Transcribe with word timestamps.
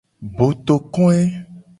Botokoe. 0.37 1.21